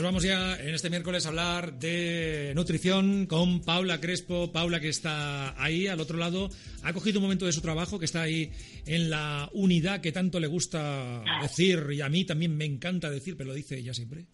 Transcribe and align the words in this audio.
Pues 0.00 0.08
vamos 0.08 0.22
ya 0.22 0.56
en 0.56 0.74
este 0.74 0.88
miércoles 0.88 1.26
a 1.26 1.28
hablar 1.28 1.74
de 1.74 2.54
nutrición 2.56 3.26
con 3.26 3.60
Paula 3.60 4.00
Crespo. 4.00 4.50
Paula 4.50 4.80
que 4.80 4.88
está 4.88 5.62
ahí 5.62 5.88
al 5.88 6.00
otro 6.00 6.16
lado. 6.16 6.48
Ha 6.84 6.94
cogido 6.94 7.18
un 7.18 7.24
momento 7.24 7.44
de 7.44 7.52
su 7.52 7.60
trabajo 7.60 7.98
que 7.98 8.06
está 8.06 8.22
ahí 8.22 8.50
en 8.86 9.10
la 9.10 9.50
unidad 9.52 10.00
que 10.00 10.10
tanto 10.10 10.40
le 10.40 10.46
gusta 10.46 11.22
decir 11.42 11.88
y 11.92 12.00
a 12.00 12.08
mí 12.08 12.24
también 12.24 12.56
me 12.56 12.64
encanta 12.64 13.10
decir, 13.10 13.36
pero 13.36 13.48
lo 13.48 13.54
dice 13.54 13.76
ella 13.76 13.92
siempre. 13.92 14.24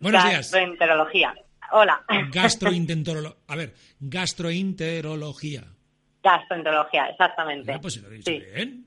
Buenos 0.00 0.22
días. 0.22 0.52
Gastroenterología. 0.52 1.34
Hola. 1.72 2.04
Gastroenterología. 2.30 3.36
A 3.48 3.56
ver, 3.56 3.74
gastroenterología. 3.98 5.64
Gastroenterología, 6.22 7.08
exactamente. 7.08 7.76
pues 7.80 7.94
si 7.94 8.00
lo 8.00 8.12
he 8.12 8.18
dicho 8.18 8.30
bien. 8.30 8.85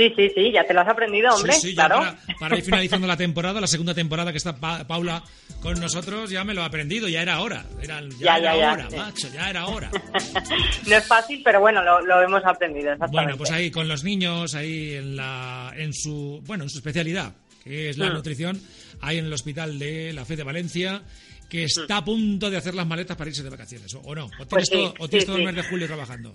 Sí, 0.00 0.14
sí, 0.16 0.30
sí, 0.34 0.50
ya 0.50 0.64
te 0.64 0.72
lo 0.72 0.80
has 0.80 0.88
aprendido, 0.88 1.28
hombre. 1.34 1.52
Sí, 1.52 1.68
sí, 1.68 1.74
claro. 1.74 2.00
para, 2.38 2.56
ir 2.56 2.64
finalizando 2.64 3.06
la 3.06 3.18
temporada, 3.18 3.60
la 3.60 3.66
segunda 3.66 3.92
temporada 3.92 4.30
que 4.32 4.38
está 4.38 4.56
Paula 4.56 5.22
con 5.60 5.78
nosotros, 5.78 6.30
ya 6.30 6.42
me 6.42 6.54
lo 6.54 6.62
he 6.62 6.64
aprendido, 6.64 7.06
ya 7.06 7.20
era 7.20 7.40
hora. 7.40 7.66
Era, 7.82 8.00
ya, 8.18 8.38
era 8.38 8.72
hora, 8.72 8.88
macho, 8.96 9.28
ya 9.28 9.50
era 9.50 9.66
hora. 9.66 9.90
no 10.86 10.96
es 10.96 11.06
fácil, 11.06 11.42
pero 11.44 11.60
bueno, 11.60 11.82
lo, 11.82 12.22
hemos 12.22 12.42
aprendido. 12.46 12.96
Bueno, 13.12 13.36
pues 13.36 13.50
ahí 13.50 13.70
con 13.70 13.88
los 13.88 14.02
niños, 14.02 14.54
ahí 14.54 14.94
en, 14.94 15.16
la, 15.16 15.74
en, 15.76 15.92
su, 15.92 16.42
bueno, 16.46 16.64
en 16.64 16.70
su 16.70 16.78
especialidad, 16.78 17.34
que 17.62 17.90
es 17.90 17.98
la 17.98 18.08
mm. 18.08 18.14
nutrición, 18.14 18.58
ahí 19.02 19.18
en 19.18 19.26
el 19.26 19.32
hospital 19.34 19.78
de 19.78 20.14
la 20.14 20.24
Fe 20.24 20.36
de 20.36 20.44
Valencia 20.44 21.02
que 21.50 21.64
está 21.64 21.98
a 21.98 22.04
punto 22.04 22.48
de 22.48 22.56
hacer 22.56 22.74
las 22.74 22.86
maletas 22.86 23.16
para 23.16 23.28
irse 23.28 23.42
de 23.42 23.50
vacaciones, 23.50 23.92
¿o, 23.94 24.14
no? 24.14 24.26
¿O 24.26 24.46
tienes, 24.46 24.48
pues 24.48 24.70
todo, 24.70 25.08
tienes 25.08 25.26
todo 25.26 25.36
el 25.36 25.44
mes 25.44 25.56
de 25.56 25.62
julio 25.64 25.86
trabajando? 25.86 26.32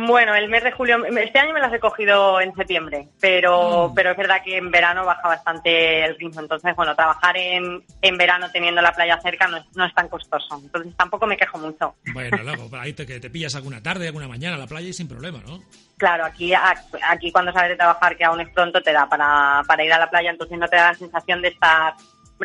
Bueno, 0.00 0.32
el 0.36 0.48
mes 0.48 0.62
de 0.62 0.70
julio, 0.70 1.04
este 1.06 1.40
año 1.40 1.52
me 1.52 1.58
las 1.58 1.72
he 1.72 1.80
cogido 1.80 2.40
en 2.40 2.54
septiembre, 2.54 3.08
pero, 3.20 3.88
mm. 3.88 3.94
pero 3.94 4.12
es 4.12 4.16
verdad 4.16 4.42
que 4.44 4.56
en 4.56 4.70
verano 4.70 5.04
baja 5.04 5.26
bastante 5.26 6.04
el 6.04 6.16
ritmo. 6.16 6.40
Entonces, 6.40 6.76
bueno, 6.76 6.94
trabajar 6.94 7.36
en, 7.36 7.82
en 8.00 8.16
verano 8.16 8.46
teniendo 8.52 8.80
la 8.80 8.92
playa 8.92 9.18
cerca 9.20 9.48
no 9.48 9.56
es, 9.56 9.64
no 9.74 9.84
es 9.84 9.92
tan 9.94 10.08
costoso. 10.08 10.60
Entonces 10.62 10.94
tampoco 10.96 11.26
me 11.26 11.36
quejo 11.36 11.58
mucho. 11.58 11.96
Bueno, 12.12 12.38
luego, 12.44 12.68
ahí 12.78 12.92
te, 12.92 13.06
te 13.06 13.28
pillas 13.28 13.56
alguna 13.56 13.82
tarde, 13.82 14.06
alguna 14.06 14.28
mañana 14.28 14.54
a 14.54 14.60
la 14.60 14.68
playa 14.68 14.88
y 14.88 14.92
sin 14.92 15.08
problema, 15.08 15.42
¿no? 15.44 15.64
Claro, 15.96 16.26
aquí, 16.26 16.52
aquí 16.54 17.32
cuando 17.32 17.52
sales 17.52 17.70
de 17.70 17.76
trabajar, 17.76 18.16
que 18.16 18.24
aún 18.24 18.40
es 18.40 18.50
pronto, 18.50 18.80
te 18.80 18.92
da 18.92 19.08
para, 19.08 19.62
para 19.66 19.84
ir 19.84 19.92
a 19.92 19.98
la 19.98 20.08
playa, 20.08 20.30
entonces 20.30 20.56
no 20.58 20.68
te 20.68 20.76
da 20.76 20.92
la 20.92 20.94
sensación 20.94 21.42
de 21.42 21.48
estar 21.48 21.94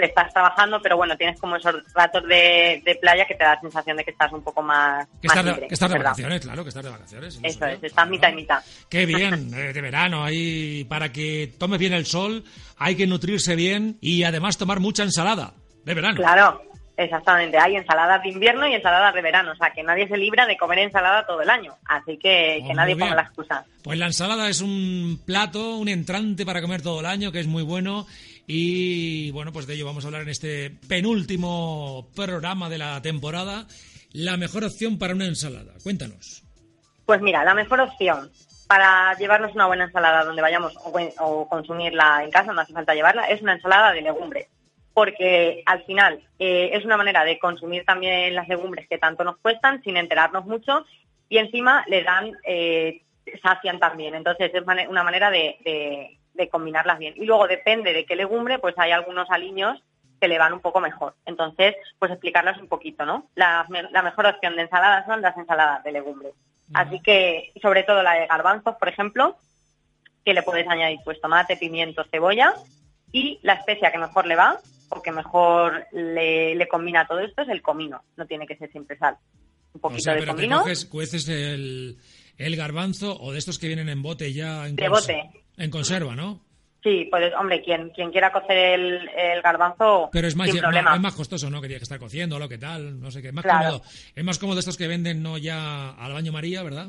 estás 0.01 0.33
trabajando, 0.33 0.81
pero 0.81 0.97
bueno, 0.97 1.15
tienes 1.17 1.39
como 1.39 1.55
esos 1.55 1.75
ratos 1.93 2.23
de, 2.27 2.97
playa 2.99 3.25
que 3.25 3.35
te 3.35 3.43
da 3.43 3.55
la 3.55 3.61
sensación 3.61 3.97
de 3.97 4.03
que 4.03 4.11
estás 4.11 4.31
un 4.31 4.43
poco 4.43 4.61
más. 4.61 5.07
Que 5.21 5.27
estás, 5.27 5.45
de, 5.45 5.67
que 5.67 5.73
estás 5.73 5.91
de 5.91 5.97
vacaciones, 5.97 6.41
claro, 6.41 6.63
que 6.63 6.69
estás 6.69 6.83
de 6.83 6.89
vacaciones. 6.89 7.39
Eso 7.43 7.65
es, 7.65 7.83
estás 7.83 8.09
mitad 8.09 8.29
y 8.29 8.35
mitad. 8.35 8.63
Qué 8.89 9.05
bien, 9.05 9.53
eh, 9.55 9.73
de 9.73 9.81
verano, 9.81 10.23
ahí 10.23 10.83
para 10.85 11.11
que 11.11 11.53
tomes 11.57 11.79
bien 11.79 11.93
el 11.93 12.05
sol, 12.05 12.43
hay 12.77 12.95
que 12.95 13.07
nutrirse 13.07 13.55
bien 13.55 13.97
y 14.01 14.23
además 14.23 14.57
tomar 14.57 14.79
mucha 14.79 15.03
ensalada 15.03 15.53
de 15.85 15.93
verano. 15.93 16.17
Claro, 16.17 16.61
Exactamente, 16.95 17.57
hay 17.57 17.75
ensaladas 17.75 18.21
de 18.21 18.29
invierno 18.29 18.67
y 18.67 18.75
ensaladas 18.75 19.15
de 19.15 19.21
verano, 19.23 19.51
o 19.51 19.55
sea 19.55 19.71
que 19.71 19.81
nadie 19.81 20.07
se 20.07 20.15
libra 20.15 20.45
de 20.45 20.57
comer 20.57 20.77
ensalada 20.77 21.25
todo 21.25 21.41
el 21.41 21.49
año, 21.49 21.73
así 21.85 22.17
que, 22.17 22.61
que 22.63 22.71
oh, 22.71 22.75
nadie 22.75 22.95
ponga 22.95 23.15
la 23.15 23.23
excusa. 23.23 23.65
Pues 23.83 23.97
la 23.97 24.05
ensalada 24.05 24.47
es 24.47 24.61
un 24.61 25.19
plato, 25.25 25.77
un 25.77 25.89
entrante 25.89 26.45
para 26.45 26.61
comer 26.61 26.83
todo 26.83 26.99
el 26.99 27.07
año, 27.07 27.31
que 27.31 27.39
es 27.39 27.47
muy 27.47 27.63
bueno 27.63 28.05
y 28.45 29.31
bueno, 29.31 29.53
pues 29.53 29.67
de 29.67 29.75
ello 29.75 29.85
vamos 29.85 30.03
a 30.03 30.07
hablar 30.07 30.23
en 30.23 30.29
este 30.29 30.69
penúltimo 30.87 32.09
programa 32.15 32.69
de 32.69 32.77
la 32.77 33.01
temporada. 33.01 33.67
La 34.11 34.37
mejor 34.37 34.63
opción 34.63 34.99
para 34.99 35.13
una 35.13 35.25
ensalada. 35.25 35.73
Cuéntanos. 35.81 36.43
Pues 37.05 37.21
mira, 37.21 37.43
la 37.43 37.53
mejor 37.53 37.79
opción 37.79 38.29
para 38.67 39.13
llevarnos 39.17 39.55
una 39.55 39.67
buena 39.67 39.85
ensalada 39.85 40.23
donde 40.23 40.41
vayamos 40.41 40.73
o, 41.19 41.47
consumirla 41.47 42.23
en 42.23 42.31
casa, 42.31 42.53
no 42.53 42.61
hace 42.61 42.73
falta 42.73 42.93
llevarla, 42.93 43.25
es 43.25 43.41
una 43.41 43.53
ensalada 43.53 43.91
de 43.91 44.01
legumbres. 44.01 44.47
Porque 44.93 45.63
al 45.65 45.83
final 45.85 46.21
eh, 46.37 46.69
es 46.73 46.85
una 46.85 46.97
manera 46.97 47.23
de 47.23 47.39
consumir 47.39 47.83
también 47.85 48.35
las 48.35 48.47
legumbres 48.47 48.87
que 48.87 48.99
tanto 48.99 49.23
nos 49.23 49.37
cuestan 49.37 49.81
sin 49.83 49.97
enterarnos 49.97 50.45
mucho 50.45 50.85
y 51.29 51.37
encima 51.37 51.83
le 51.87 52.03
dan, 52.03 52.31
eh, 52.45 53.01
sacian 53.41 53.79
también. 53.79 54.13
Entonces 54.15 54.51
es 54.53 54.63
una 54.89 55.03
manera 55.03 55.31
de 55.31 56.19
combinarlas 56.49 56.99
bien. 56.99 57.13
Y 57.17 57.25
luego 57.25 57.47
depende 57.47 57.93
de 57.93 58.05
qué 58.05 58.15
legumbre, 58.15 58.59
pues 58.59 58.75
hay 58.77 58.91
algunos 58.91 59.29
aliños 59.29 59.81
que 60.19 60.27
le 60.27 60.37
van 60.37 60.53
un 60.53 60.61
poco 60.61 60.79
mejor. 60.79 61.15
Entonces, 61.25 61.75
pues 61.99 62.11
explicarlas 62.11 62.57
un 62.59 62.67
poquito, 62.67 63.05
¿no? 63.05 63.27
La, 63.35 63.65
mejor 64.03 64.25
opción 64.25 64.55
de 64.55 64.63
ensaladas 64.63 65.05
son 65.05 65.21
las 65.21 65.37
ensaladas 65.37 65.83
de 65.83 65.91
legumbres. 65.91 66.33
Así 66.73 67.01
que, 67.01 67.51
sobre 67.61 67.83
todo 67.83 68.01
la 68.01 68.13
de 68.13 68.27
garbanzos, 68.27 68.75
por 68.77 68.87
ejemplo, 68.87 69.35
que 70.23 70.33
le 70.33 70.43
puedes 70.43 70.67
añadir 70.67 70.99
pues 71.03 71.19
tomate, 71.19 71.57
pimiento, 71.57 72.05
cebolla 72.09 72.53
y 73.11 73.39
la 73.43 73.53
especia 73.53 73.91
que 73.91 73.97
mejor 73.97 74.25
le 74.25 74.35
va 74.35 74.59
o 74.89 75.01
que 75.01 75.11
mejor 75.11 75.85
le, 75.91 76.67
combina 76.69 77.05
todo 77.05 77.19
esto 77.19 77.41
es 77.41 77.49
el 77.49 77.61
comino. 77.61 78.01
No 78.15 78.25
tiene 78.25 78.47
que 78.47 78.55
ser 78.55 78.71
siempre 78.71 78.97
sal. 78.97 79.17
Un 79.73 79.81
poquito 79.81 80.11
de 80.11 80.25
comino. 80.25 80.63
cueces 80.89 81.27
el, 81.27 81.97
el 82.37 82.55
garbanzo 82.55 83.19
o 83.19 83.33
de 83.33 83.39
estos 83.39 83.59
que 83.59 83.67
vienen 83.67 83.89
en 83.89 84.01
bote 84.01 84.31
ya 84.31 84.67
en 84.67 84.75
De 84.75 84.87
bote 84.87 85.42
en 85.57 85.71
conserva, 85.71 86.15
¿no? 86.15 86.41
Sí, 86.83 87.07
pues 87.09 87.33
hombre, 87.39 87.61
quien, 87.63 87.91
quien 87.91 88.11
quiera 88.11 88.31
cocer 88.33 88.57
el, 88.57 89.09
el 89.15 89.41
garbanzo. 89.41 90.09
Pero 90.11 90.27
es 90.27 90.35
más, 90.35 90.49
es 90.49 90.61
más 90.99 91.15
costoso, 91.15 91.49
¿no? 91.49 91.61
Que 91.61 91.67
tiene 91.67 91.79
que 91.79 91.83
estar 91.83 91.99
cociendo, 91.99 92.37
lo 92.37 92.49
que 92.49 92.57
tal, 92.57 92.99
no 92.99 93.09
sé 93.09 93.21
qué. 93.21 93.29
Es 93.29 93.33
más 93.33 93.45
cómodo. 93.45 93.81
Es 94.13 94.23
más 94.23 94.37
cómodo 94.37 94.59
estos 94.59 94.77
que 94.77 94.87
venden 94.87 95.23
no 95.23 95.37
ya 95.37 95.91
al 95.91 96.11
baño 96.11 96.33
María, 96.33 96.61
¿verdad? 96.61 96.87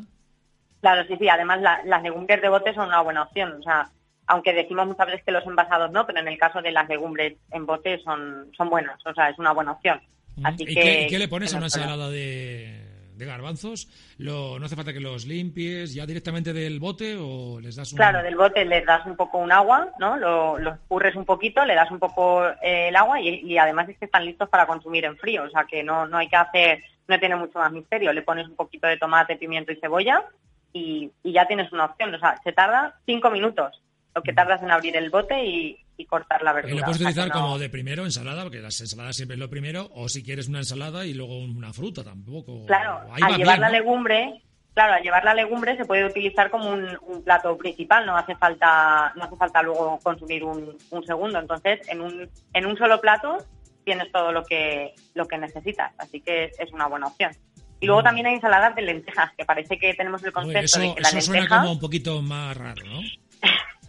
Claro, 0.80 1.06
sí, 1.06 1.14
sí. 1.18 1.28
Además, 1.28 1.60
las 1.84 2.02
legumbres 2.02 2.42
de 2.42 2.48
bote 2.48 2.74
son 2.74 2.88
una 2.88 3.02
buena 3.02 3.22
opción. 3.22 3.54
O 3.60 3.62
sea, 3.62 3.88
aunque 4.26 4.52
decimos 4.52 4.86
muchas 4.86 5.06
veces 5.06 5.22
que 5.24 5.32
los 5.32 5.46
envasados 5.46 5.92
no, 5.92 6.04
pero 6.06 6.18
en 6.18 6.28
el 6.28 6.38
caso 6.38 6.60
de 6.60 6.72
las 6.72 6.88
legumbres 6.88 7.36
en 7.52 7.64
bote 7.64 8.00
son, 8.02 8.50
son 8.56 8.68
buenas. 8.68 8.98
O 9.06 9.14
sea, 9.14 9.30
es 9.30 9.38
una 9.38 9.52
buena 9.52 9.72
opción. 9.72 10.00
Mm. 10.36 10.46
Así 10.46 10.64
¿Y 10.64 10.74
que, 10.74 11.06
qué, 11.08 11.18
le 11.18 11.28
pones 11.28 11.54
a 11.54 11.58
una 11.58 11.66
ensalada 11.66 12.10
de, 12.10 12.83
de 13.16 13.26
garbanzos, 13.26 13.88
lo, 14.18 14.58
no 14.58 14.66
hace 14.66 14.76
falta 14.76 14.92
que 14.92 15.00
los 15.00 15.26
limpies 15.26 15.94
ya 15.94 16.06
directamente 16.06 16.52
del 16.52 16.80
bote 16.80 17.16
o 17.18 17.60
les 17.60 17.76
das 17.76 17.92
un... 17.92 17.98
Claro, 17.98 18.22
del 18.22 18.36
bote 18.36 18.64
les 18.64 18.84
das 18.84 19.06
un 19.06 19.16
poco 19.16 19.38
un 19.38 19.52
agua, 19.52 19.90
¿no? 19.98 20.16
Lo, 20.16 20.58
los 20.58 20.74
escurres 20.74 21.16
un 21.16 21.24
poquito, 21.24 21.64
le 21.64 21.74
das 21.74 21.90
un 21.90 21.98
poco 21.98 22.46
eh, 22.62 22.88
el 22.88 22.96
agua 22.96 23.20
y, 23.20 23.56
además 23.58 23.88
es 23.88 23.98
que 23.98 24.04
están 24.06 24.24
listos 24.24 24.48
para 24.48 24.66
consumir 24.66 25.04
en 25.04 25.16
frío, 25.16 25.44
o 25.44 25.50
sea 25.50 25.64
que 25.64 25.82
no, 25.82 26.06
no 26.06 26.18
hay 26.18 26.28
que 26.28 26.36
hacer, 26.36 26.82
no 27.08 27.18
tiene 27.18 27.36
mucho 27.36 27.58
más 27.58 27.72
misterio, 27.72 28.12
le 28.12 28.22
pones 28.22 28.46
un 28.48 28.56
poquito 28.56 28.86
de 28.86 28.96
tomate, 28.96 29.36
pimiento 29.36 29.72
y 29.72 29.76
cebolla 29.76 30.24
y, 30.72 31.10
y 31.22 31.32
ya 31.32 31.46
tienes 31.46 31.72
una 31.72 31.86
opción, 31.86 32.14
o 32.14 32.18
sea, 32.18 32.40
se 32.42 32.52
tarda 32.52 32.98
cinco 33.06 33.30
minutos 33.30 33.80
lo 34.14 34.22
que 34.22 34.32
tardas 34.32 34.62
en 34.62 34.70
abrir 34.70 34.96
el 34.96 35.10
bote 35.10 35.44
y, 35.44 35.80
cortar 36.08 36.42
la 36.42 36.52
verdura. 36.52 36.74
Y 36.74 36.78
lo 36.78 36.84
puedes 36.84 37.00
utilizar 37.00 37.30
como 37.30 37.58
de 37.58 37.70
primero 37.70 38.04
ensalada, 38.04 38.42
porque 38.42 38.60
las 38.60 38.78
ensaladas 38.80 39.16
siempre 39.16 39.34
es 39.34 39.40
lo 39.40 39.48
primero, 39.48 39.90
o 39.94 40.08
si 40.08 40.22
quieres 40.22 40.48
una 40.48 40.58
ensalada 40.58 41.06
y 41.06 41.14
luego 41.14 41.38
una 41.38 41.72
fruta 41.72 42.04
tampoco. 42.04 42.66
Claro, 42.66 43.00
al 43.10 43.36
llevar 43.36 43.58
la 43.58 43.70
legumbre, 43.70 44.42
claro, 44.74 44.94
al 44.94 45.02
llevar 45.02 45.24
la 45.24 45.34
legumbre 45.34 45.76
se 45.76 45.86
puede 45.86 46.04
utilizar 46.04 46.50
como 46.50 46.70
un, 46.70 47.22
plato 47.24 47.56
principal, 47.56 48.04
no 48.04 48.16
hace 48.16 48.36
falta, 48.36 49.12
no 49.16 49.24
hace 49.24 49.36
falta 49.36 49.62
luego 49.62 49.98
consumir 50.02 50.44
un, 50.44 50.76
segundo. 51.06 51.38
Entonces, 51.38 51.80
en 51.88 52.02
un, 52.02 52.28
en 52.52 52.66
un 52.66 52.76
solo 52.76 53.00
plato 53.00 53.38
tienes 53.84 54.12
todo 54.12 54.30
lo 54.30 54.44
que, 54.44 54.94
lo 55.14 55.26
que 55.26 55.38
necesitas, 55.38 55.92
así 55.98 56.20
que 56.20 56.52
es 56.58 56.72
una 56.72 56.86
buena 56.86 57.06
opción. 57.06 57.32
Y 57.80 57.86
luego 57.86 58.02
mm. 58.02 58.04
también 58.04 58.26
hay 58.26 58.34
ensaladas 58.34 58.74
de 58.74 58.82
lentejas, 58.82 59.32
que 59.36 59.44
parece 59.44 59.78
que 59.78 59.94
tenemos 59.94 60.22
el 60.24 60.32
concepto 60.32 60.80
de 60.80 60.94
que 60.94 61.00
la 61.00 61.08
eso 61.08 61.20
suena 61.20 61.48
como 61.48 61.72
un 61.72 61.80
poquito 61.80 62.20
más 62.22 62.56
raro, 62.56 62.82
¿no? 62.84 63.00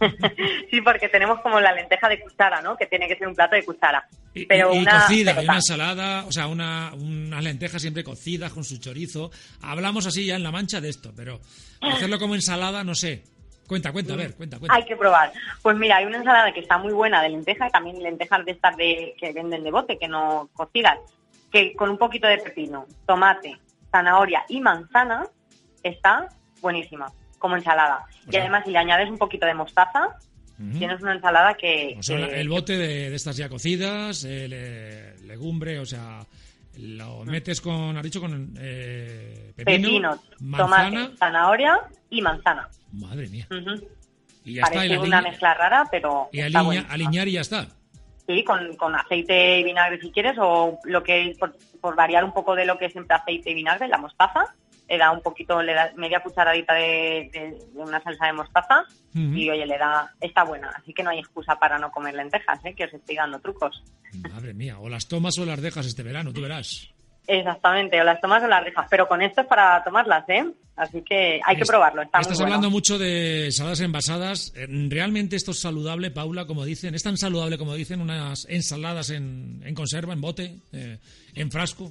sí, 0.70 0.80
porque 0.80 1.08
tenemos 1.08 1.40
como 1.40 1.60
la 1.60 1.72
lenteja 1.72 2.08
de 2.08 2.20
cuchara, 2.20 2.60
¿no? 2.60 2.76
Que 2.76 2.86
tiene 2.86 3.08
que 3.08 3.16
ser 3.16 3.28
un 3.28 3.34
plato 3.34 3.56
de 3.56 3.64
cuchara. 3.64 4.06
Pero 4.48 4.72
una, 4.72 5.00
cocida, 5.00 5.32
una 5.40 5.54
ensalada, 5.54 6.24
o 6.26 6.32
sea, 6.32 6.46
una, 6.46 6.92
unas 6.94 7.42
lentejas 7.42 7.80
siempre 7.80 8.04
cocidas 8.04 8.52
con 8.52 8.64
su 8.64 8.78
chorizo. 8.78 9.30
Hablamos 9.62 10.06
así 10.06 10.26
ya 10.26 10.36
en 10.36 10.42
La 10.42 10.52
Mancha 10.52 10.80
de 10.80 10.90
esto, 10.90 11.12
pero 11.16 11.40
hacerlo 11.80 12.18
como 12.18 12.34
ensalada, 12.34 12.84
no 12.84 12.94
sé. 12.94 13.24
Cuenta, 13.66 13.92
cuenta, 13.92 14.12
a 14.12 14.16
ver, 14.16 14.34
cuenta, 14.34 14.58
cuenta. 14.58 14.76
Hay 14.76 14.84
que 14.84 14.96
probar. 14.96 15.32
Pues 15.62 15.76
mira, 15.76 15.96
hay 15.96 16.04
una 16.04 16.18
ensalada 16.18 16.52
que 16.52 16.60
está 16.60 16.78
muy 16.78 16.92
buena 16.92 17.20
de 17.22 17.30
lenteja, 17.30 17.68
también 17.70 18.00
lentejas 18.00 18.44
de 18.44 18.52
estas 18.52 18.76
de, 18.76 19.14
que 19.18 19.32
venden 19.32 19.64
de 19.64 19.70
bote, 19.70 19.98
que 19.98 20.06
no 20.06 20.48
cocidas, 20.52 20.98
que 21.50 21.74
con 21.74 21.90
un 21.90 21.98
poquito 21.98 22.28
de 22.28 22.38
pepino, 22.38 22.86
tomate, 23.06 23.58
zanahoria 23.90 24.44
y 24.48 24.60
manzana 24.60 25.26
está 25.82 26.28
buenísima. 26.60 27.12
Como 27.38 27.56
ensalada. 27.56 28.04
y 28.30 28.36
además, 28.36 28.64
si 28.64 28.70
le 28.70 28.78
añades 28.78 29.10
un 29.10 29.18
poquito 29.18 29.46
de 29.46 29.54
mostaza, 29.54 30.16
tienes 30.78 31.00
una 31.02 31.14
ensalada 31.14 31.54
que... 31.54 31.96
O 31.98 32.02
sea, 32.02 32.16
el 32.16 32.48
bote 32.48 32.76
de, 32.76 33.14
estas 33.14 33.36
ya 33.36 33.48
cocidas, 33.48 34.24
legumbre, 34.24 35.78
o 35.78 35.86
sea... 35.86 36.26
Lo 36.78 37.24
metes 37.24 37.60
con, 37.60 37.96
has 37.96 38.02
dicho, 38.02 38.20
con 38.20 38.54
eh, 38.58 39.52
pepino, 39.56 40.20
tomate, 40.38 41.16
zanahoria 41.16 41.80
y 42.10 42.20
manzana. 42.20 42.68
Madre 42.92 43.28
mía. 43.28 43.46
y 44.44 44.54
ya 44.54 44.62
Parece 44.62 44.94
está, 44.94 45.06
una 45.06 45.22
mezcla 45.22 45.54
rara, 45.54 45.86
pero. 45.90 46.28
Y 46.32 46.40
aliñar 46.40 47.28
y 47.28 47.32
ya 47.32 47.40
está. 47.40 47.66
Sí, 48.26 48.44
con, 48.44 48.76
con, 48.76 48.94
aceite 48.94 49.60
y 49.60 49.64
vinagre 49.64 50.00
si 50.00 50.10
quieres, 50.10 50.36
o 50.38 50.78
lo 50.84 51.02
que 51.02 51.34
por, 51.38 51.56
por, 51.80 51.94
variar 51.94 52.24
un 52.24 52.32
poco 52.32 52.54
de 52.54 52.66
lo 52.66 52.76
que 52.76 52.86
es 52.86 52.92
siempre 52.92 53.16
aceite 53.16 53.52
y 53.52 53.54
vinagre, 53.54 53.88
la 53.88 53.98
mostaza. 53.98 54.54
Le 54.88 54.98
da 54.98 55.10
un 55.10 55.20
poquito, 55.20 55.60
le 55.62 55.74
da 55.74 55.92
media 55.96 56.20
cucharadita 56.20 56.74
de, 56.74 57.58
una 57.74 58.00
salsa 58.02 58.26
de 58.26 58.32
mostaza 58.32 58.84
y 59.14 59.50
oye, 59.50 59.66
le 59.66 59.78
da, 59.78 60.12
está 60.20 60.44
buena. 60.44 60.70
Así 60.76 60.92
que 60.92 61.02
no 61.02 61.10
hay 61.10 61.18
excusa 61.18 61.58
para 61.58 61.78
no 61.78 61.90
comer 61.90 62.14
lentejas, 62.14 62.64
¿eh? 62.64 62.74
que 62.74 62.84
os 62.84 62.94
estoy 62.94 63.16
dando 63.16 63.40
trucos. 63.40 63.82
Madre 64.30 64.54
mía, 64.54 64.78
o 64.78 64.88
las 64.88 65.08
tomas 65.08 65.38
o 65.38 65.44
las 65.44 65.60
dejas 65.60 65.86
este 65.86 66.02
verano, 66.02 66.32
tú 66.32 66.42
verás. 66.42 66.90
Exactamente, 67.26 68.00
o 68.00 68.04
las 68.04 68.20
tomas 68.20 68.42
o 68.42 68.46
las 68.46 68.64
dejas, 68.64 68.86
pero 68.88 69.08
con 69.08 69.20
esto 69.20 69.40
es 69.40 69.46
para 69.48 69.82
tomarlas, 69.82 70.28
¿eh? 70.28 70.44
Así 70.76 71.02
que 71.02 71.40
hay 71.44 71.56
que 71.56 71.64
probarlo. 71.64 72.02
estás 72.02 72.40
hablando 72.40 72.70
mucho 72.70 72.98
de 72.98 73.46
ensaladas 73.46 73.80
envasadas. 73.80 74.52
Eh, 74.54 74.66
¿Realmente 74.68 75.34
esto 75.34 75.52
es 75.52 75.60
saludable, 75.60 76.10
Paula, 76.10 76.46
como 76.46 76.64
dicen? 76.64 76.94
¿Es 76.94 77.02
tan 77.02 77.16
saludable 77.16 77.56
como 77.56 77.74
dicen 77.74 78.00
unas 78.00 78.46
ensaladas 78.48 79.10
en, 79.10 79.62
en 79.64 79.74
conserva, 79.74 80.12
en 80.12 80.20
bote, 80.20 80.56
eh, 80.72 80.98
en 81.34 81.50
frasco? 81.50 81.90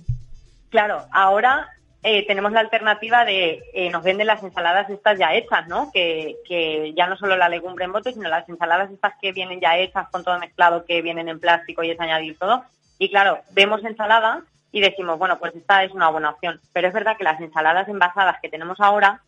Claro, 0.70 1.06
ahora 1.12 1.68
eh, 2.07 2.25
tenemos 2.28 2.52
la 2.52 2.60
alternativa 2.60 3.25
de 3.25 3.90
nos 3.92 4.04
venden 4.04 4.28
las 4.28 4.44
ensaladas 4.44 4.90
estas 4.92 5.18
ya 5.18 5.34
hechas, 5.34 5.68
¿no? 5.68 5.92
Que, 5.92 6.36
que 6.48 6.94
ya 6.96 7.07
no 7.07 7.18
solo 7.18 7.36
la 7.36 7.50
legumbre 7.50 7.86
en 7.86 7.92
bote, 7.92 8.13
sino 8.13 8.30
las 8.30 8.48
ensaladas 8.48 8.92
estas 8.92 9.13
que 9.19 9.31
vienen 9.31 9.60
ya 9.60 9.78
hechas 9.78 10.07
con 10.10 10.24
todo 10.24 10.38
mezclado, 10.38 10.86
que 10.86 11.02
vienen 11.02 11.30
en 11.30 11.40
plástico 11.40 11.84
y 11.84 11.90
es 11.90 12.00
añadir 12.00 12.38
todo. 12.38 12.63
Y 13.00 13.10
claro, 13.10 13.40
vemos 13.54 13.84
ensalada 13.84 14.44
y 14.72 14.81
decimos, 14.81 15.18
bueno, 15.18 15.40
pues 15.40 15.56
esta 15.56 15.84
es 15.84 15.94
una 15.94 16.10
buena 16.10 16.30
opción. 16.30 16.62
Pero 16.74 16.88
es 16.88 16.94
verdad 16.94 17.18
que 17.18 17.24
las 17.24 17.40
ensaladas 17.42 17.88
envasadas 17.88 18.38
que 18.42 18.50
tenemos 18.50 18.80
ahora 18.80 19.22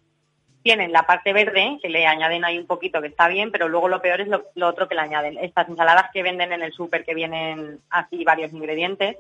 tienen 0.62 0.92
la 0.92 1.04
parte 1.04 1.32
verde, 1.34 1.80
que 1.82 1.90
le 1.90 2.06
añaden 2.06 2.44
ahí 2.44 2.60
un 2.60 2.68
poquito, 2.68 3.02
que 3.02 3.08
está 3.08 3.28
bien, 3.28 3.52
pero 3.52 3.70
luego 3.70 3.88
lo 3.88 4.02
peor 4.02 4.22
es 4.22 4.28
lo, 4.28 4.68
otro 4.68 4.88
que 4.88 4.96
le 4.96 5.02
añaden. 5.02 5.38
Estas 5.38 5.70
ensaladas 5.70 6.12
que 6.12 6.22
venden 6.22 6.52
en 6.52 6.62
el 6.62 6.74
súper, 6.74 7.06
que 7.06 7.16
vienen 7.16 7.80
así 7.90 8.24
varios 8.24 8.52
ingredientes, 8.52 9.16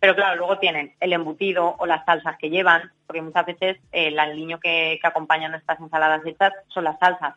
pero 0.00 0.14
claro, 0.14 0.36
luego 0.36 0.58
tienen 0.58 0.94
el 1.00 1.12
embutido 1.12 1.76
o 1.78 1.86
las 1.86 2.04
salsas 2.04 2.36
que 2.38 2.50
llevan, 2.50 2.90
porque 3.06 3.22
muchas 3.22 3.46
veces 3.46 3.78
el 3.92 4.18
aliño 4.18 4.60
que, 4.60 4.98
que 5.00 5.08
acompañan 5.08 5.54
estas 5.54 5.80
ensaladas 5.80 6.24
hechas 6.24 6.52
son 6.68 6.84
las 6.84 6.98
salsas. 6.98 7.34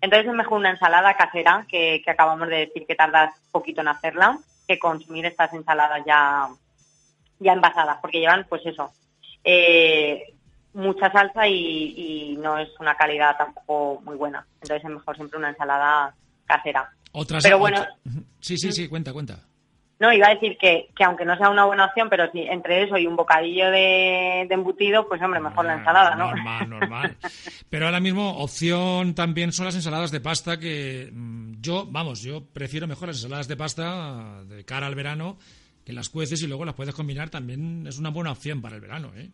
Entonces 0.00 0.28
es 0.28 0.34
mejor 0.34 0.58
una 0.58 0.70
ensalada 0.70 1.14
casera, 1.14 1.66
que, 1.68 2.00
que 2.04 2.10
acabamos 2.10 2.48
de 2.48 2.66
decir 2.66 2.86
que 2.86 2.94
tardas 2.94 3.34
poquito 3.52 3.82
en 3.82 3.88
hacerla, 3.88 4.38
que 4.66 4.78
consumir 4.78 5.26
estas 5.26 5.52
ensaladas 5.52 6.02
ya, 6.06 6.48
ya 7.38 7.52
envasadas, 7.52 7.98
porque 8.00 8.20
llevan, 8.20 8.46
pues 8.48 8.64
eso, 8.64 8.90
eh, 9.44 10.32
mucha 10.72 11.10
salsa 11.10 11.46
y, 11.46 12.36
no 12.40 12.58
es 12.58 12.68
una 12.78 12.94
calidad 12.94 13.36
tampoco 13.36 14.00
muy 14.04 14.16
buena. 14.16 14.46
Entonces 14.62 14.84
es 14.84 14.90
mejor 14.90 15.16
siempre 15.16 15.38
una 15.38 15.50
ensalada 15.50 16.14
casera. 16.46 16.90
Otras, 17.12 17.42
pero 17.42 17.58
bueno, 17.58 17.84
sí, 18.40 18.56
sí, 18.56 18.72
sí, 18.72 18.88
cuenta, 18.88 19.12
cuenta. 19.12 19.40
No, 20.00 20.10
iba 20.14 20.28
a 20.28 20.34
decir 20.34 20.56
que, 20.56 20.88
que 20.96 21.04
aunque 21.04 21.26
no 21.26 21.36
sea 21.36 21.50
una 21.50 21.66
buena 21.66 21.84
opción, 21.84 22.08
pero 22.08 22.30
si 22.32 22.40
entre 22.40 22.84
eso 22.84 22.96
y 22.96 23.06
un 23.06 23.16
bocadillo 23.16 23.70
de, 23.70 24.48
embutido, 24.48 25.06
pues 25.06 25.20
hombre, 25.20 25.40
mejor 25.40 25.66
la 25.66 25.74
ah, 25.74 25.76
ensalada, 25.76 26.14
¿no? 26.16 26.28
Normal, 26.28 26.70
normal. 26.80 27.16
pero 27.68 27.84
ahora 27.84 28.00
mismo 28.00 28.38
opción 28.38 29.14
también 29.14 29.52
son 29.52 29.66
las 29.66 29.74
ensaladas 29.74 30.10
de 30.10 30.20
pasta 30.20 30.58
que 30.58 31.10
mm, 31.12 31.60
yo, 31.60 31.84
vamos, 31.86 32.22
yo 32.22 32.42
prefiero 32.50 32.86
mejor 32.86 33.08
las 33.08 33.18
ensaladas 33.18 33.46
de 33.46 33.58
pasta 33.58 34.42
de 34.44 34.64
cara 34.64 34.86
al 34.86 34.94
verano 34.94 35.36
que 35.84 35.92
las 35.92 36.08
cueces 36.08 36.42
y 36.42 36.46
luego 36.46 36.64
las 36.64 36.74
puedes 36.74 36.94
combinar 36.94 37.28
también 37.28 37.86
es 37.86 37.98
una 37.98 38.08
buena 38.08 38.32
opción 38.32 38.62
para 38.62 38.76
el 38.76 38.80
verano, 38.80 39.12
¿eh? 39.14 39.28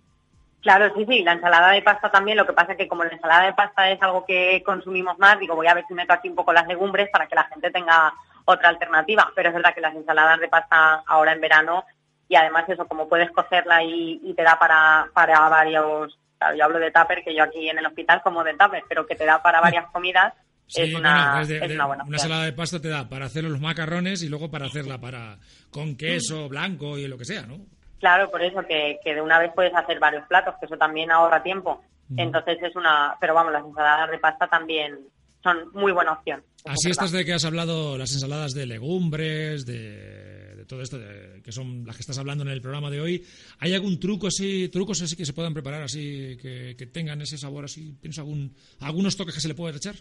Claro, 0.62 0.92
sí, 0.96 1.06
sí, 1.08 1.22
la 1.22 1.34
ensalada 1.34 1.70
de 1.70 1.82
pasta 1.82 2.10
también, 2.10 2.36
lo 2.36 2.44
que 2.44 2.52
pasa 2.52 2.72
es 2.72 2.78
que 2.78 2.88
como 2.88 3.04
la 3.04 3.12
ensalada 3.12 3.46
de 3.46 3.52
pasta 3.52 3.88
es 3.88 4.02
algo 4.02 4.24
que 4.26 4.64
consumimos 4.64 5.16
más, 5.16 5.38
digo, 5.38 5.54
voy 5.54 5.68
a 5.68 5.74
ver 5.74 5.84
si 5.86 5.94
meto 5.94 6.12
aquí 6.12 6.28
un 6.28 6.34
poco 6.34 6.52
las 6.52 6.66
legumbres 6.66 7.08
para 7.10 7.28
que 7.28 7.36
la 7.36 7.44
gente 7.44 7.70
tenga 7.70 8.12
otra 8.46 8.70
alternativa, 8.70 9.30
pero 9.34 9.50
es 9.50 9.54
verdad 9.54 9.74
que 9.74 9.80
las 9.80 9.94
ensaladas 9.94 10.40
de 10.40 10.48
pasta 10.48 11.02
ahora 11.06 11.32
en 11.32 11.40
verano 11.40 11.84
y 12.28 12.36
además 12.36 12.64
eso, 12.68 12.86
como 12.86 13.08
puedes 13.08 13.30
cocerla 13.30 13.82
y, 13.84 14.32
te 14.34 14.42
da 14.42 14.58
para, 14.58 15.08
para 15.12 15.48
varios, 15.48 16.18
claro, 16.38 16.56
yo 16.56 16.64
hablo 16.64 16.78
de 16.78 16.90
tupper, 16.90 17.22
que 17.22 17.34
yo 17.36 17.44
aquí 17.44 17.68
en 17.68 17.78
el 17.78 17.86
hospital 17.86 18.22
como 18.22 18.42
de 18.42 18.54
tupper, 18.54 18.82
pero 18.88 19.06
que 19.06 19.14
te 19.14 19.26
da 19.26 19.42
para 19.42 19.60
varias 19.60 19.86
comidas, 19.92 20.32
es, 20.74 20.94
una, 20.94 21.44
buena 21.86 22.04
Una 22.04 22.16
ensalada 22.16 22.44
de 22.44 22.52
pasta 22.52 22.80
te 22.80 22.88
da 22.88 23.08
para 23.08 23.26
hacer 23.26 23.44
los 23.44 23.60
macarrones 23.60 24.22
y 24.22 24.28
luego 24.28 24.50
para 24.50 24.66
hacerla 24.66 24.98
para 24.98 25.38
con 25.70 25.96
queso 25.96 26.48
blanco 26.48 26.98
y 26.98 27.06
lo 27.06 27.18
que 27.18 27.24
sea, 27.24 27.42
¿no? 27.42 27.58
Claro, 28.00 28.30
por 28.30 28.42
eso 28.42 28.62
que, 28.66 28.98
de 29.04 29.22
una 29.22 29.38
vez 29.38 29.52
puedes 29.54 29.74
hacer 29.74 29.98
varios 30.00 30.26
platos, 30.26 30.54
que 30.60 30.66
eso 30.66 30.76
también 30.76 31.10
ahorra 31.10 31.42
tiempo. 31.42 31.82
Entonces 32.16 32.58
es 32.62 32.76
una... 32.76 33.16
Pero 33.18 33.34
vamos, 33.34 33.52
las 33.52 33.64
ensaladas 33.64 34.10
de 34.10 34.18
pasta 34.18 34.46
también 34.46 35.08
son 35.46 35.70
muy 35.72 35.92
buena 35.92 36.12
opción. 36.12 36.42
Así 36.64 36.90
estas 36.90 37.12
de 37.12 37.24
que 37.24 37.32
has 37.32 37.44
hablado, 37.44 37.96
las 37.96 38.12
ensaladas 38.12 38.52
de 38.52 38.66
legumbres, 38.66 39.64
de, 39.64 40.64
todo 40.66 40.82
esto, 40.82 40.98
que 41.44 41.52
son 41.52 41.86
las 41.86 41.94
que 41.94 42.00
estás 42.00 42.18
hablando 42.18 42.42
en 42.42 42.50
el 42.50 42.60
programa 42.60 42.90
de 42.90 43.00
hoy, 43.00 43.24
¿hay 43.60 43.72
algún 43.72 44.00
truco 44.00 44.26
así, 44.26 44.68
trucos 44.68 45.00
así 45.02 45.14
que 45.16 45.24
se 45.24 45.32
puedan 45.32 45.54
preparar 45.54 45.82
así, 45.82 46.36
que, 46.42 46.74
que 46.76 46.86
tengan 46.86 47.20
ese 47.20 47.38
sabor 47.38 47.66
así? 47.66 47.96
¿Tienes 48.00 48.18
algún, 48.18 48.52
algunos 48.80 49.16
toques 49.16 49.34
que 49.34 49.40
se 49.40 49.48
le 49.48 49.54
puede 49.54 49.76
echar? 49.76 49.94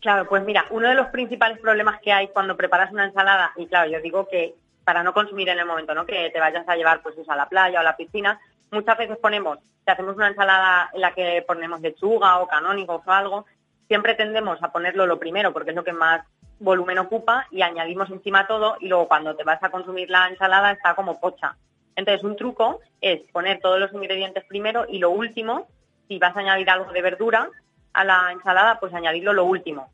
Claro, 0.00 0.28
pues 0.28 0.44
mira, 0.44 0.64
uno 0.70 0.88
de 0.88 0.94
los 0.94 1.08
principales 1.08 1.58
problemas 1.58 2.00
que 2.00 2.12
hay 2.12 2.28
cuando 2.28 2.56
preparas 2.56 2.92
una 2.92 3.06
ensalada, 3.06 3.52
y 3.56 3.66
claro, 3.66 3.90
yo 3.90 4.00
digo 4.00 4.28
que 4.28 4.54
para 4.84 5.02
no 5.02 5.12
consumir 5.12 5.48
en 5.48 5.58
el 5.58 5.66
momento, 5.66 5.92
¿no? 5.94 6.06
Que 6.06 6.30
te 6.30 6.38
vayas 6.38 6.66
a 6.68 6.76
llevar 6.76 7.02
pues 7.02 7.16
a 7.28 7.36
la 7.36 7.48
playa 7.48 7.78
o 7.78 7.80
a 7.80 7.84
la 7.84 7.96
piscina, 7.96 8.40
muchas 8.70 8.96
veces 8.96 9.18
ponemos, 9.18 9.58
si 9.84 9.90
hacemos 9.90 10.14
una 10.14 10.28
ensalada 10.28 10.90
en 10.94 11.00
la 11.00 11.12
que 11.12 11.44
ponemos 11.46 11.80
lechuga 11.80 12.38
o 12.38 12.46
canónigos 12.46 13.02
o 13.04 13.10
algo, 13.10 13.46
siempre 13.88 14.14
tendemos 14.14 14.62
a 14.62 14.70
ponerlo 14.70 15.06
lo 15.06 15.18
primero 15.18 15.52
porque 15.52 15.70
es 15.70 15.76
lo 15.76 15.84
que 15.84 15.92
más 15.92 16.24
volumen 16.60 16.98
ocupa 16.98 17.46
y 17.50 17.62
añadimos 17.62 18.10
encima 18.10 18.46
todo 18.46 18.76
y 18.80 18.88
luego 18.88 19.08
cuando 19.08 19.34
te 19.34 19.44
vas 19.44 19.62
a 19.62 19.70
consumir 19.70 20.10
la 20.10 20.28
ensalada 20.28 20.72
está 20.72 20.94
como 20.94 21.18
pocha. 21.18 21.56
Entonces 21.96 22.22
un 22.22 22.36
truco 22.36 22.80
es 23.00 23.20
poner 23.32 23.60
todos 23.60 23.80
los 23.80 23.92
ingredientes 23.92 24.44
primero 24.44 24.86
y 24.88 24.98
lo 24.98 25.10
último, 25.10 25.66
si 26.06 26.18
vas 26.18 26.36
a 26.36 26.40
añadir 26.40 26.70
algo 26.70 26.92
de 26.92 27.02
verdura, 27.02 27.48
a 27.92 28.04
la 28.04 28.30
ensalada, 28.32 28.78
pues 28.78 28.94
añadirlo 28.94 29.32
lo 29.32 29.44
último. 29.44 29.90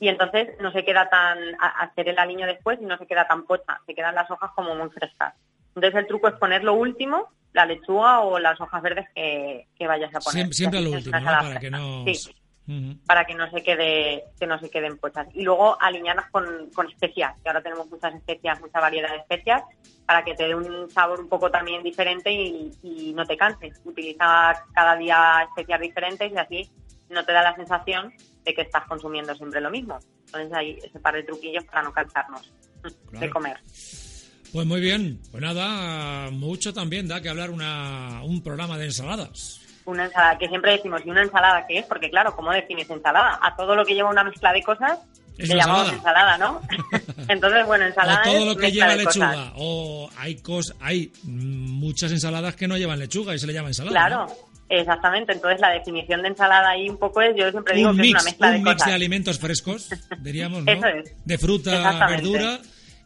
Y 0.00 0.08
entonces 0.08 0.48
no 0.60 0.72
se 0.72 0.84
queda 0.84 1.08
tan, 1.08 1.38
hacer 1.60 2.08
el 2.08 2.18
aliño 2.18 2.46
después 2.46 2.78
y 2.80 2.84
no 2.84 2.98
se 2.98 3.06
queda 3.06 3.26
tan 3.26 3.44
pocha, 3.44 3.80
se 3.86 3.94
quedan 3.94 4.14
las 4.14 4.30
hojas 4.30 4.50
como 4.54 4.74
muy 4.74 4.90
frescas. 4.90 5.34
Entonces 5.74 5.94
el 5.94 6.06
truco 6.06 6.28
es 6.28 6.34
poner 6.34 6.64
lo 6.64 6.74
último, 6.74 7.28
la 7.52 7.66
lechuga 7.66 8.20
o 8.20 8.38
las 8.38 8.60
hojas 8.60 8.82
verdes 8.82 9.06
que, 9.14 9.66
vayas 9.86 10.14
a 10.14 10.20
poner. 10.20 10.52
Siempre, 10.52 10.80
lo 10.80 10.90
último, 10.90 11.18
para 11.22 11.60
que 11.60 11.70
no... 11.70 12.04
para 13.06 13.24
que 13.24 13.34
no 13.34 13.48
se 13.50 13.62
quede 13.62 14.24
que 14.40 14.46
no 14.46 14.58
se 14.58 14.70
queden 14.70 14.98
pochas 14.98 15.28
y 15.34 15.42
luego 15.42 15.80
alinearlas 15.80 16.30
con, 16.30 16.68
con, 16.74 16.88
especias 16.88 17.34
que 17.42 17.48
ahora 17.48 17.62
tenemos 17.62 17.88
muchas 17.88 18.14
especias 18.14 18.60
mucha 18.60 18.80
variedad 18.80 19.10
de 19.10 19.18
especias 19.18 19.62
para 20.04 20.24
que 20.24 20.34
te 20.34 20.48
dé 20.48 20.54
un 20.54 20.90
sabor 20.90 21.20
un 21.20 21.28
poco 21.28 21.50
también 21.50 21.82
diferente 21.82 22.32
y, 22.32 22.72
y 22.82 23.12
no 23.14 23.24
te 23.24 23.36
canses 23.36 23.80
utiliza 23.84 24.64
cada 24.74 24.96
día 24.96 25.46
especias 25.48 25.80
diferentes 25.80 26.32
y 26.32 26.36
así 26.36 26.70
no 27.08 27.24
te 27.24 27.32
da 27.32 27.42
la 27.42 27.54
sensación 27.54 28.12
de 28.44 28.54
que 28.54 28.62
estás 28.62 28.84
consumiendo 28.86 29.34
siempre 29.34 29.60
lo 29.60 29.70
mismo. 29.70 29.98
Entonces 30.26 30.52
hay 30.52 30.78
ese 30.82 30.98
par 31.00 31.14
de 31.14 31.22
truquillos 31.22 31.64
para 31.64 31.82
no 31.82 31.92
cansarnos 31.92 32.52
de 33.12 33.30
comer. 33.30 33.58
Pues 34.52 34.66
muy 34.66 34.80
bien, 34.80 35.20
pues 35.30 35.42
nada, 35.42 36.30
mucho 36.30 36.72
también 36.72 37.08
da 37.08 37.20
que 37.20 37.28
hablar 37.28 37.50
una, 37.50 38.22
un 38.22 38.42
programa 38.42 38.78
de 38.78 38.86
ensaladas. 38.86 39.60
Una 39.86 40.04
ensalada, 40.04 40.36
que 40.38 40.48
siempre 40.48 40.72
decimos, 40.72 41.00
¿y 41.04 41.10
una 41.10 41.22
ensalada 41.22 41.66
qué 41.66 41.78
es? 41.78 41.86
Porque 41.86 42.10
claro, 42.10 42.34
¿cómo 42.36 42.52
defines 42.52 42.90
ensalada? 42.90 43.38
A 43.40 43.56
todo 43.56 43.74
lo 43.74 43.84
que 43.84 43.94
lleva 43.94 44.10
una 44.10 44.24
mezcla 44.24 44.52
de 44.52 44.62
cosas 44.62 44.98
le 45.38 45.54
llamamos 45.54 45.92
ensalada, 45.92 46.38
¿no? 46.38 46.60
Entonces, 47.28 47.66
bueno, 47.66 47.84
ensalada. 47.84 48.22
O 48.22 48.32
todo 48.32 48.46
lo 48.46 48.56
que 48.56 48.72
lleva 48.72 48.94
lechuga. 48.94 49.52
O 49.56 50.10
hay, 50.16 50.36
cos, 50.36 50.74
hay 50.80 51.12
muchas 51.24 52.12
ensaladas 52.12 52.56
que 52.56 52.66
no 52.66 52.76
llevan 52.76 52.98
lechuga 52.98 53.34
y 53.34 53.38
se 53.38 53.46
le 53.46 53.52
llama 53.52 53.68
ensalada. 53.68 53.92
Claro, 53.92 54.26
Exactamente, 54.68 55.32
entonces 55.32 55.60
la 55.60 55.70
definición 55.70 56.22
de 56.22 56.28
ensalada 56.28 56.70
ahí 56.70 56.88
un 56.88 56.98
poco 56.98 57.22
es, 57.22 57.36
yo 57.36 57.48
siempre 57.52 57.76
digo 57.76 57.94
que 57.94 58.02
es 58.02 58.10
una 58.10 58.22
mezcla 58.24 58.50
de 58.50 58.58
un 58.58 58.64
mix 58.64 58.84
de 58.84 58.92
alimentos 58.92 59.38
frescos, 59.38 59.88
diríamos, 60.18 60.64
¿no? 60.64 60.72
De 61.24 61.38
fruta, 61.38 62.04
verdura, 62.08 62.58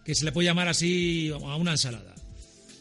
que 0.03 0.15
se 0.15 0.25
le 0.25 0.33
puede 0.33 0.47
llamar 0.47 0.69
así 0.69 1.31
a 1.31 1.57
una 1.57 1.73
ensalada. 1.73 2.15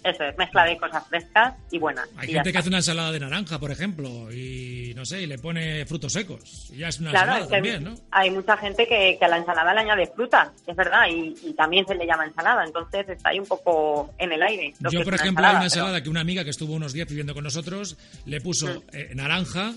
Eso 0.09 0.23
es, 0.23 0.37
mezcla 0.37 0.65
de 0.65 0.77
cosas 0.77 1.07
frescas 1.07 1.53
y 1.71 1.77
buenas. 1.77 2.09
Hay 2.17 2.33
gente 2.33 2.51
que 2.51 2.57
hace 2.57 2.69
una 2.69 2.77
ensalada 2.77 3.11
de 3.11 3.19
naranja, 3.19 3.59
por 3.59 3.71
ejemplo, 3.71 4.31
y 4.31 4.93
no 4.95 5.05
sé, 5.05 5.21
y 5.21 5.27
le 5.27 5.37
pone 5.37 5.85
frutos 5.85 6.13
secos. 6.13 6.71
Y 6.73 6.77
ya 6.77 6.87
es 6.87 6.99
una 6.99 7.11
ensalada 7.11 7.47
también, 7.47 7.83
¿no? 7.83 7.95
Hay 8.11 8.31
mucha 8.31 8.57
gente 8.57 8.87
que, 8.87 9.17
a 9.21 9.27
la 9.27 9.37
ensalada 9.37 9.73
le 9.73 9.81
añade 9.81 10.07
fruta, 10.07 10.51
es 10.65 10.75
verdad, 10.75 11.07
y, 11.09 11.53
también 11.53 11.85
se 11.85 11.95
le 11.95 12.05
llama 12.05 12.25
ensalada, 12.25 12.63
entonces 12.63 13.07
está 13.09 13.29
ahí 13.29 13.39
un 13.39 13.45
poco 13.45 14.13
en 14.17 14.31
el 14.31 14.41
aire. 14.41 14.73
Yo, 14.91 15.03
por 15.03 15.13
ejemplo, 15.13 15.45
hay 15.45 15.55
una 15.55 15.65
ensalada 15.65 16.01
que 16.01 16.09
una 16.09 16.21
amiga 16.21 16.43
que 16.43 16.49
estuvo 16.49 16.73
unos 16.73 16.93
días 16.93 17.07
viviendo 17.07 17.33
con 17.33 17.43
nosotros 17.43 17.97
le 18.25 18.41
puso 18.41 18.67
mm. 18.67 18.83
eh, 18.93 19.11
naranja, 19.15 19.73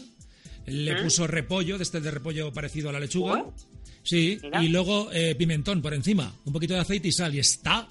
le 0.67 0.95
¿Mm? 0.95 1.03
puso 1.03 1.27
repollo, 1.27 1.77
de 1.77 1.83
este 1.83 2.01
de 2.01 2.11
repollo 2.11 2.53
parecido 2.53 2.89
a 2.89 2.93
la 2.93 3.01
lechuga. 3.01 3.43
Uy. 3.43 3.53
Sí, 4.05 4.39
Mira. 4.43 4.63
y 4.63 4.69
luego 4.69 5.11
eh, 5.13 5.35
pimentón 5.37 5.81
por 5.81 5.95
encima, 5.95 6.35
un 6.45 6.53
poquito 6.53 6.75
de 6.75 6.81
aceite 6.81 7.09
y 7.09 7.13
sal, 7.13 7.35
y 7.35 7.39
está. 7.39 7.89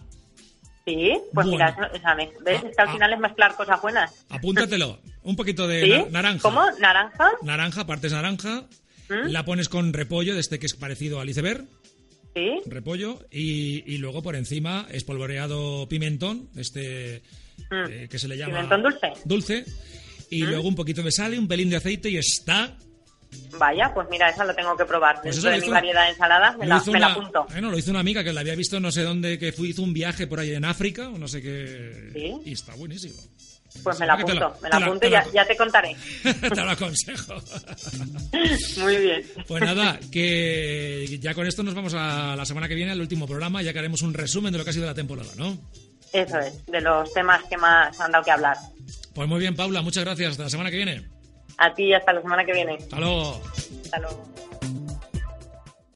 Sí, 0.85 1.11
pues 1.33 1.47
Bueno. 1.47 1.51
mira, 1.51 1.91
o 1.93 1.99
sea, 1.99 2.15
¿ves? 2.15 2.29
Ah, 2.45 2.51
Es 2.51 2.75
que 2.75 2.81
al 2.81 2.87
ah. 2.87 2.93
final 2.93 3.13
es 3.13 3.19
mezclar 3.19 3.55
cosas 3.55 3.81
buenas. 3.81 4.11
Apúntatelo. 4.29 4.99
Un 5.23 5.35
poquito 5.35 5.67
de 5.67 5.81
¿Sí? 5.85 5.89
na- 5.91 6.05
naranja. 6.09 6.41
¿Cómo? 6.41 6.63
¿Naranja? 6.79 7.29
Naranja, 7.43 7.85
partes 7.85 8.11
naranja. 8.11 8.65
¿Mm? 9.09 9.27
La 9.29 9.45
pones 9.45 9.69
con 9.69 9.93
repollo, 9.93 10.33
de 10.33 10.39
este 10.39 10.57
que 10.57 10.65
es 10.65 10.73
parecido 10.75 11.19
al 11.19 11.29
iceberg. 11.29 11.65
Sí. 12.33 12.61
repollo 12.65 13.19
y, 13.29 13.83
y 13.93 13.97
luego 13.97 14.23
por 14.23 14.37
encima 14.37 14.87
espolvoreado 14.89 15.87
pimentón, 15.89 16.49
este 16.55 17.21
Mm. 17.69 17.91
eh, 17.91 18.07
que 18.09 18.17
se 18.17 18.27
le 18.29 18.37
llama 18.37 18.55
Pimentón 18.55 18.81
dulce. 18.83 19.07
¿Mm? 19.09 19.27
dulce 19.27 19.65
y 20.31 20.41
luego 20.43 20.67
un 20.67 20.75
poquito 20.75 21.03
de 21.03 21.11
sal 21.11 21.33
y 21.33 21.37
un 21.37 21.47
pelín 21.49 21.69
de 21.69 21.75
aceite 21.75 22.09
y 22.09 22.15
está. 22.17 22.75
Vaya, 23.57 23.91
pues 23.93 24.07
mira, 24.09 24.29
esa 24.29 24.43
lo 24.45 24.55
tengo 24.55 24.75
que 24.75 24.85
probar. 24.85 25.21
Pues 25.21 25.35
Dentro 25.35 25.51
de 25.51 25.61
mi 25.61 25.69
variedad 25.69 26.05
de 26.05 26.11
ensaladas 26.11 26.57
me 26.57 26.65
la, 26.67 26.77
apunto. 27.07 27.45
bueno, 27.51 27.69
lo 27.69 27.77
hizo 27.77 27.91
una 27.91 27.99
amiga 27.99 28.23
que 28.23 28.33
la 28.33 28.41
había 28.41 28.55
visto 28.55 28.79
no 28.79 28.91
sé 28.91 29.03
dónde, 29.03 29.37
que 29.37 29.51
fue, 29.51 29.67
hizo 29.69 29.83
un 29.83 29.93
viaje 29.93 30.25
por 30.27 30.39
ahí 30.39 30.53
en 30.53 30.65
África 30.65 31.09
o 31.09 31.17
no 31.17 31.27
sé 31.27 31.41
qué. 31.41 32.09
¿Sí? 32.13 32.33
Y 32.49 32.53
está 32.53 32.73
buenísimo. 32.75 33.15
Pues 33.83 33.97
me 34.01 34.05
la 34.05 34.13
apunto, 34.15 34.33
la- 34.33 34.53
me 34.61 34.69
la 34.69 34.85
apunto 34.85 35.07
y 35.07 35.11
ya, 35.11 35.25
ya 35.33 35.45
te 35.45 35.55
contaré. 35.55 35.95
Te 36.23 36.55
lo 36.55 36.71
aconsejo. 36.71 37.35
Muy 38.81 38.97
bien. 38.97 39.23
Pues 39.47 39.63
nada, 39.63 39.97
que 40.11 41.17
ya 41.21 41.33
con 41.33 41.47
esto 41.47 41.63
nos 41.63 41.73
vamos 41.73 41.93
a 41.93 42.35
la 42.35 42.45
semana 42.45 42.67
que 42.67 42.75
viene, 42.75 42.91
al 42.91 42.99
último 43.01 43.27
programa, 43.27 43.61
ya 43.61 43.71
que 43.73 43.79
haremos 43.79 44.01
un 44.01 44.13
resumen 44.13 44.51
de 44.51 44.57
lo 44.57 44.63
que 44.65 44.71
ha 44.71 44.73
sido 44.73 44.85
la 44.85 44.93
temporada, 44.93 45.31
¿no? 45.37 45.57
Eso 46.11 46.37
es, 46.39 46.65
de 46.65 46.81
los 46.81 47.13
temas 47.13 47.43
que 47.45 47.55
más 47.57 47.97
han 48.01 48.11
dado 48.11 48.23
que 48.25 48.31
hablar. 48.31 48.57
Pues 49.13 49.27
muy 49.29 49.39
bien, 49.39 49.55
Paula, 49.55 49.81
muchas 49.81 50.03
gracias. 50.03 50.31
Hasta 50.31 50.43
la 50.43 50.49
semana 50.49 50.69
que 50.69 50.77
viene. 50.77 51.07
A 51.61 51.75
ti 51.75 51.93
hasta 51.93 52.11
la 52.11 52.21
semana 52.23 52.43
que 52.43 52.53
viene. 52.53 52.73
Hasta 52.73 52.99
luego. 52.99 53.39
Hasta 53.83 53.99
luego. 53.99 54.23